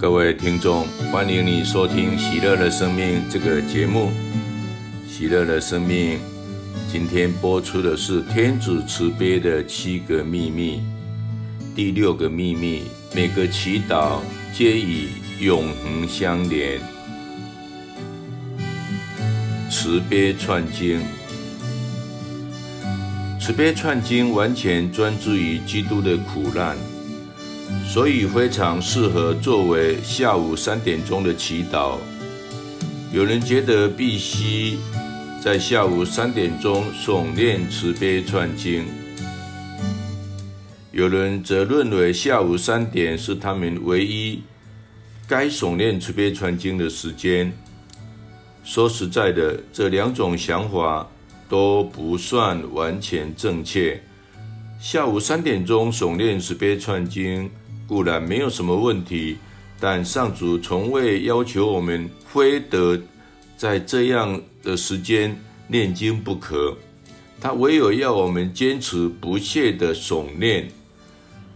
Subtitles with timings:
[0.00, 4.10] 各位听众，欢迎你收听《喜乐的生命》这个节目。
[5.06, 6.18] 喜乐的生命，
[6.90, 10.80] 今天播出的是天主慈悲的七个秘密。
[11.76, 14.20] 第六个秘密，每个祈祷
[14.54, 15.08] 皆与
[15.38, 16.80] 永恒相连。
[19.70, 21.02] 慈悲串经，
[23.38, 26.74] 慈悲串经完全专注于基督的苦难。
[27.86, 31.98] 所以非常适合作为下午三点钟的祈祷。
[33.12, 34.78] 有人觉得必须
[35.42, 38.84] 在下午三点钟诵念慈悲串经，
[40.92, 44.40] 有人则认为下午三点是他们唯一
[45.26, 47.52] 该诵念慈悲串经的时间。
[48.62, 51.08] 说实在的，这两种想法
[51.48, 54.00] 都不算完全正确。
[54.78, 57.50] 下午三点钟诵念慈悲串经。
[57.90, 59.36] 固然没有什么问题，
[59.80, 62.96] 但上主从未要求我们非得
[63.56, 66.76] 在这样的时间念经不可。
[67.40, 70.68] 他唯有要我们坚持不懈的诵念。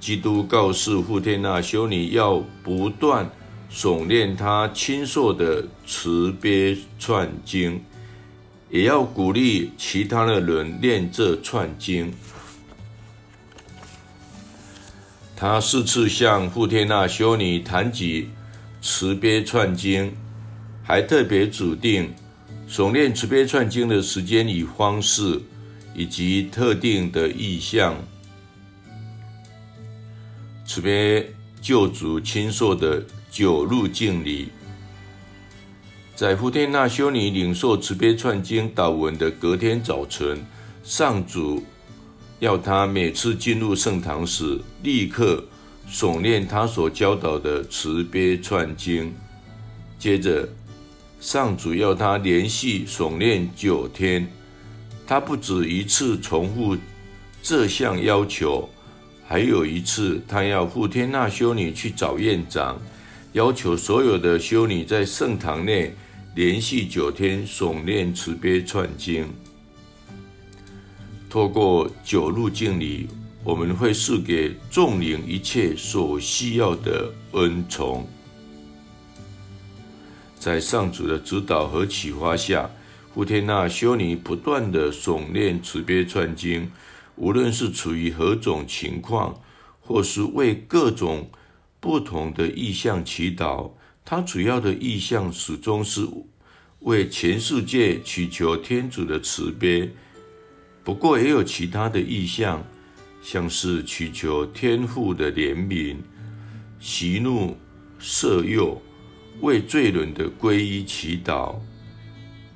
[0.00, 3.30] 基督告示傅天娜修女要不断
[3.70, 7.80] 诵念他亲授的慈悲串经，
[8.70, 12.12] 也要鼓励其他的人念这串经。
[15.36, 18.28] 他四次向富天那修女谈及
[18.80, 20.14] 慈悲串经，
[20.82, 22.14] 还特别指定
[22.68, 25.40] 诵念慈悲串经的时间与方式，
[25.94, 27.96] 以及特定的意象。
[30.64, 31.30] 慈悲
[31.60, 34.48] 救主亲授的九路敬礼，
[36.14, 40.42] 在富天那修女领受慈悲串经祷文的隔天早晨，
[40.84, 41.62] 上主。
[42.40, 45.44] 要他每次进入圣堂时，立刻
[45.90, 49.14] 诵念他所教导的慈悲串经。
[49.98, 50.48] 接着，
[51.20, 54.26] 上主要他连续诵念九天。
[55.06, 56.76] 他不止一次重复
[57.42, 58.68] 这项要求，
[59.26, 62.80] 还有一次，他要傅天娜修女去找院长，
[63.32, 65.94] 要求所有的修女在圣堂内
[66.34, 69.26] 连续九天诵念慈悲串经。
[71.34, 73.08] 透过九路敬礼，
[73.42, 78.06] 我们会赐给众灵一切所需要的恩宠。
[80.38, 82.70] 在上主的指导和启发下，
[83.12, 86.70] 傅天娜修女不断地诵念慈悲串经，
[87.16, 89.36] 无论是处于何种情况，
[89.80, 91.28] 或是为各种
[91.80, 93.72] 不同的意向祈祷，
[94.04, 96.06] 她主要的意向始终是
[96.78, 99.90] 为全世界祈求天主的慈悲。
[100.84, 102.62] 不过也有其他的意向，
[103.22, 105.96] 像是祈求天父的怜悯、
[106.78, 107.56] 息怒
[107.98, 108.78] 赦宥、
[109.40, 111.54] 为罪人的皈依祈祷、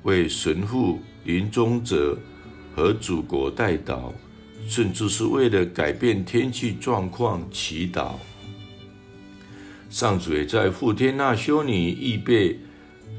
[0.03, 2.15] 为神父、临终者
[2.75, 4.13] 和祖国代祷，
[4.67, 8.13] 甚至是为了改变天气状况祈祷。
[9.89, 12.59] 上主也在傅天娜修女预备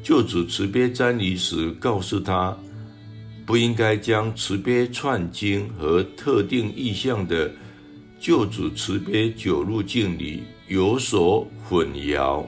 [0.04, 2.56] 救主慈悲瞻礼时，告诉她。
[3.50, 7.50] 不应该将慈悲串经和特定意象的
[8.20, 12.46] 救主慈悲九路敬礼有所混淆。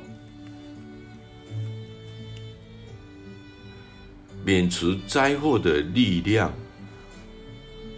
[4.45, 6.55] 免除灾祸的力量，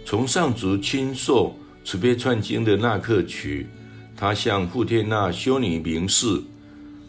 [0.03, 3.67] 从上主亲授慈悲串经的那刻起，
[4.17, 6.41] 他向傅天娜修女明示，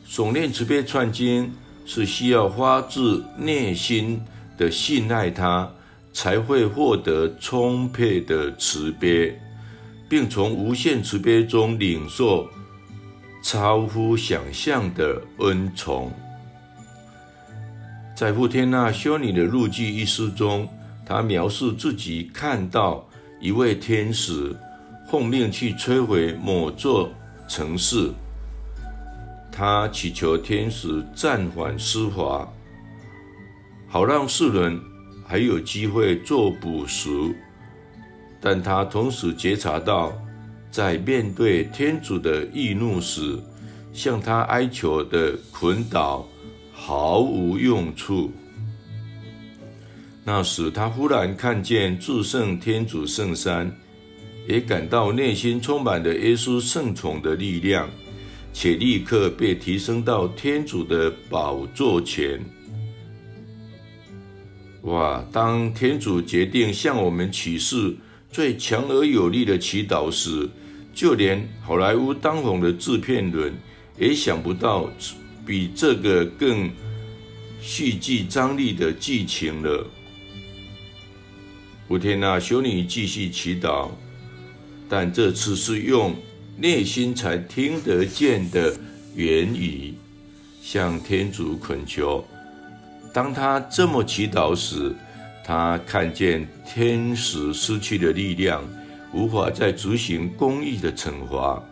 [0.06, 1.50] 诵念慈悲串经
[1.86, 4.20] 是需要发自内心
[4.58, 5.72] 的信赖他。
[6.16, 9.38] 才会获得充沛的慈悲，
[10.08, 12.48] 并从无限慈悲中领受
[13.42, 16.10] 超乎想象的恩宠。
[18.16, 20.66] 在傅天娜修女的日记一书中，
[21.04, 23.06] 她描述自己看到
[23.38, 24.56] 一位天使
[25.10, 27.12] 奉命去摧毁某座
[27.46, 28.10] 城市，
[29.52, 32.50] 她祈求天使暂缓施法，
[33.86, 34.80] 好让世人。
[35.26, 37.34] 还有机会做补赎，
[38.40, 40.12] 但他同时觉察到，
[40.70, 43.38] 在面对天主的易怒时，
[43.92, 46.24] 向他哀求的捆绑
[46.72, 48.30] 毫无用处。
[50.24, 53.70] 那时，他忽然看见至圣天主圣山，
[54.48, 57.88] 也感到内心充满了耶稣圣宠的力量，
[58.52, 62.40] 且立刻被提升到天主的宝座前。
[64.82, 65.24] 哇！
[65.32, 67.96] 当天主决定向我们启示
[68.30, 70.48] 最强而有力的祈祷时，
[70.94, 73.52] 就连好莱坞当红的制片人
[73.98, 74.88] 也想不到
[75.44, 76.70] 比这个更
[77.60, 79.86] 蓄具张力的剧情了。
[81.88, 83.90] 古天娜修女继续祈祷，
[84.88, 86.14] 但这次是用
[86.56, 88.72] 内心才听得见的
[89.16, 89.94] 言语
[90.62, 92.24] 向天主恳求。
[93.16, 94.94] 当他这么祈祷时，
[95.42, 98.62] 他看见天使失去了力量，
[99.10, 101.62] 无法再执行公义的惩罚。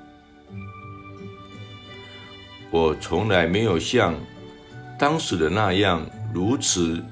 [2.71, 4.15] 我从来没有像
[4.99, 6.01] 当时的那样
[6.33, 7.05] 如此。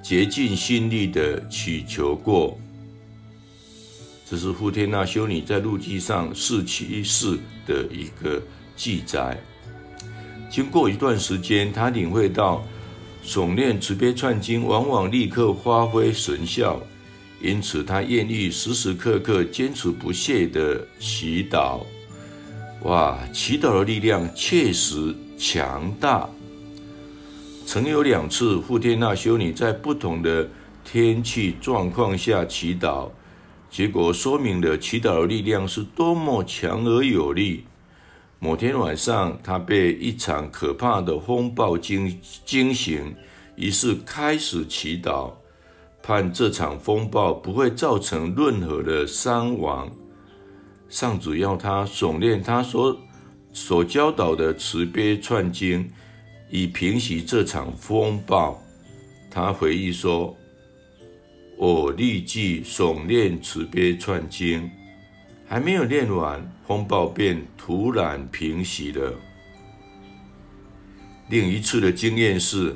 [0.00, 2.56] 竭尽心力的祈求过，
[4.30, 7.36] 这是傅天娜修女在路记上四七四
[7.66, 8.40] 的一个
[8.76, 9.36] 记载。
[10.48, 12.64] 经过一段时间，她领会到
[13.26, 16.80] 诵念慈悲串经往往立刻发挥神效，
[17.42, 21.80] 因此他愿意时时刻刻坚持不懈的祈祷。
[22.84, 26.28] 哇，祈祷的力量确实强大。
[27.66, 30.48] 曾有两次，傅天娜修女在不同的
[30.84, 33.10] 天气状况下祈祷，
[33.68, 37.64] 结果说明了祈祷的力量是多么强而有力。
[38.46, 43.12] 某天晚上，他被一场可怕的风暴惊惊醒，
[43.56, 45.32] 于是开始祈祷，
[46.00, 49.90] 盼这场风暴不会造成任何的伤亡。
[50.88, 52.96] 上主要他诵念他所
[53.52, 55.90] 所教导的慈悲串经。
[56.48, 58.56] 以平息这场风暴，
[59.28, 60.32] 他回忆说
[61.58, 64.70] ：“我立即诵念慈悲串经，
[65.48, 69.14] 还没有念完，风暴便突然平息了。”
[71.28, 72.74] 另一次的经验是，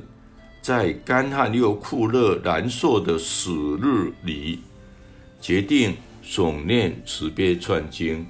[0.60, 4.60] 在干旱又酷热难受的死日里，
[5.40, 5.94] 决定
[6.24, 8.26] 诵念慈悲串经，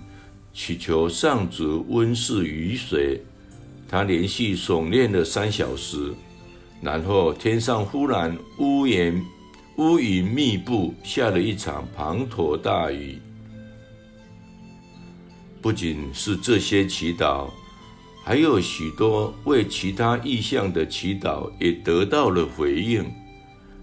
[0.52, 3.22] 祈求上主温赐雨水。
[3.88, 6.14] 他连续诵念了三小时，
[6.81, 9.20] 然后天上忽然乌云
[9.78, 13.19] 乌云密布，下了一场滂沱大雨。
[15.62, 17.51] 不仅是这些祈祷，
[18.25, 23.05] 还有许多为其他意向的祈祷也得到了回应。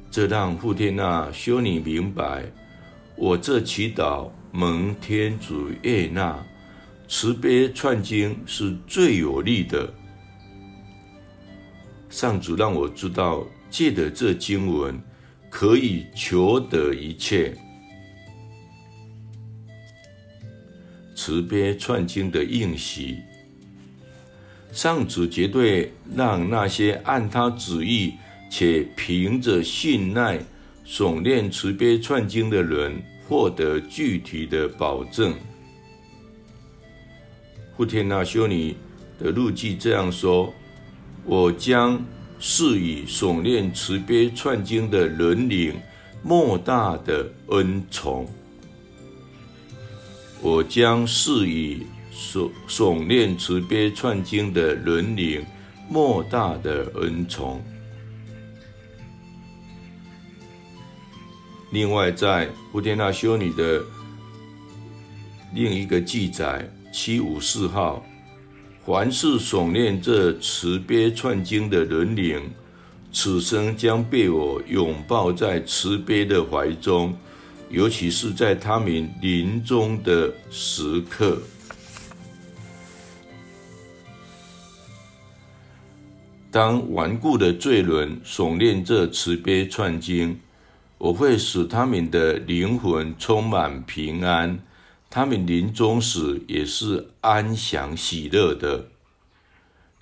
[0.09, 2.45] 这让傅天娜修女明白，
[3.15, 6.43] 我这祈祷蒙天主悦纳。
[7.09, 9.93] 慈悲串经是最有力的。
[12.09, 14.99] 上主让我知道，借着这经文
[15.49, 17.55] 可以求得一切。
[21.27, 23.17] 慈悲串经的应许，
[24.71, 28.13] 上主绝对让那些按他旨意
[28.49, 30.39] 且凭着信赖
[30.85, 35.33] 诵念慈悲串经的人获得具体的保证。
[37.75, 38.73] 傅天那修女
[39.19, 40.53] 的日记这样说
[41.27, 42.01] ：“我将
[42.39, 45.75] 赐予诵念慈悲串经的人灵
[46.23, 48.25] 莫大的恩宠。
[50.41, 55.45] 我将是以诵诵念慈悲串经的人灵
[55.89, 57.63] 莫大的恩宠。
[61.71, 63.83] 另外，在布天娜修女的
[65.53, 66.69] 另一个记载。
[66.89, 68.03] 七五四号，
[68.83, 72.41] 凡是诵念这慈悲串经的人灵，
[73.11, 77.15] 此生将被我拥抱在慈悲的怀中，
[77.69, 81.41] 尤其是在他们临终的时刻。
[86.49, 90.39] 当顽固的罪人诵念这慈悲串经，
[90.97, 94.57] 我会使他们的灵魂充满平安。
[95.09, 98.87] 他们临终时也是安详喜乐的，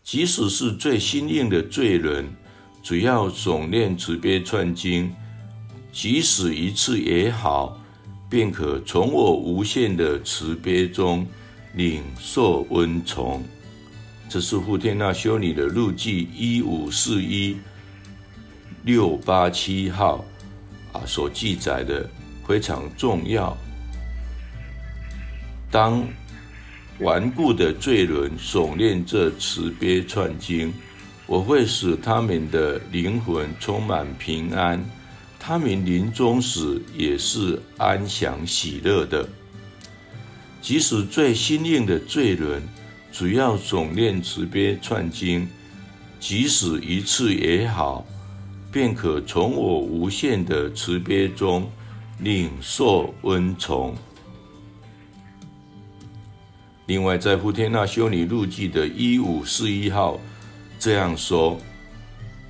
[0.04, 2.34] 即使是最心硬的罪人，
[2.82, 5.14] 只要诵念慈悲串经，
[5.96, 7.80] 即使一次也好，
[8.30, 11.26] 便可从我无限的慈悲中
[11.74, 13.42] 领受恩宠。
[14.28, 17.56] 这是富天娜修女的日记一五四一
[18.84, 20.26] 六八七号
[20.92, 22.10] 啊所记载的，
[22.46, 23.56] 非常重要。
[25.72, 26.06] 当
[27.00, 30.74] 顽固的罪人诵念这慈悲串经，
[31.26, 34.84] 我会使他们的灵魂充满平安，
[35.48, 39.30] 他们临终时也是安详喜乐的。
[40.60, 42.64] 即使最心硬的罪人，
[43.12, 45.48] 只要总念慈悲串经，
[46.20, 48.04] 即使一次也好，
[48.72, 51.70] 便可从我无限的慈悲中
[52.22, 53.96] 领受恩宠。
[56.88, 60.20] 另外，在富天那修女日记的一五四一号
[60.80, 61.56] 这样说：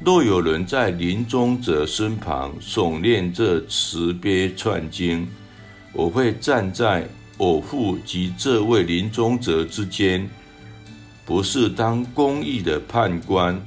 [0.04, 5.28] 若有人在临终者身旁诵念这慈悲串经，
[5.94, 10.30] 我会站在我父及这位临终者之间，
[11.26, 13.60] 不是当公义的判官，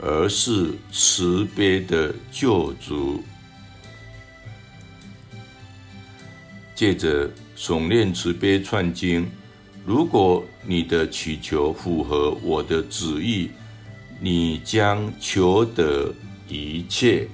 [0.00, 3.22] 而是慈悲的救主。
[6.74, 9.26] 借着诵念慈悲串经。
[9.86, 13.48] 如果你的祈求符合我的旨意，
[14.20, 16.12] 你将求得
[16.48, 17.28] 一切。